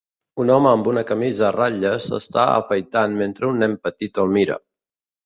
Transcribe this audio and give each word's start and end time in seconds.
Un 0.43 0.51
home 0.51 0.69
amb 0.69 0.87
una 0.91 1.01
camisa 1.09 1.43
a 1.49 1.51
ratlles 1.55 2.07
s'està 2.13 2.45
afaitant 2.63 3.13
mentre 3.21 3.51
un 3.51 3.63
nen 3.65 3.77
petit 3.85 4.19
el 4.25 4.33
mira. 4.39 4.57